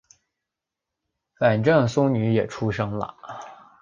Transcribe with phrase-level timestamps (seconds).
[1.37, 3.15] 反正孙女也出生了